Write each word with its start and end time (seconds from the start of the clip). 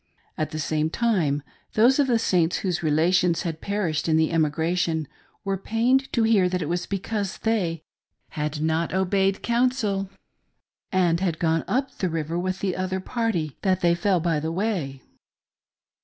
At 0.35 0.49
the 0.49 0.57
same 0.57 0.89
time 0.89 1.43
those 1.73 1.99
of 1.99 2.07
the 2.07 2.17
Saints 2.17 2.57
whose 2.65 2.81
relations 2.81 3.43
had 3.43 3.61
perished 3.61 4.09
in 4.09 4.17
the 4.17 4.31
emigration 4.31 5.07
were 5.43 5.59
pained 5.59 6.11
to 6.13 6.23
hear 6.23 6.49
that 6.49 6.59
it 6.63 6.67
was 6.67 6.87
because 6.87 7.37
they 7.37 7.83
"had 8.29 8.61
not 8.63 8.95
obeyed 8.95 9.43
counsel," 9.43 10.09
and 10.91 11.19
gone 11.37 11.63
up 11.67 11.95
the 11.99 12.09
river 12.09 12.39
with 12.39 12.61
the 12.61 12.75
other 12.75 12.99
party, 12.99 13.57
that 13.61 13.81
they 13.81 13.93
fell 13.93 14.19
by 14.19 14.39
the 14.39 14.51
way. 14.51 15.03